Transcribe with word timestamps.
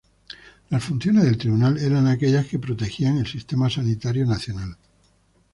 Las 0.71 0.83
funciones 0.83 1.25
del 1.25 1.37
Tribunal 1.37 1.77
eran 1.77 2.07
aquellas 2.07 2.47
que 2.47 2.57
protegían 2.57 3.19
el 3.19 3.27
sistema 3.27 3.69
sanitario 3.69 4.25
nacional. 4.25 4.75